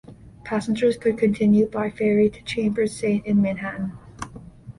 Passengers 0.43 0.97
could 0.97 1.15
continue 1.15 1.67
by 1.67 1.91
ferry 1.91 2.27
to 2.31 2.41
Chambers 2.41 2.97
Saint 2.99 3.23
in 3.23 3.39
Manhattan. 3.39 3.99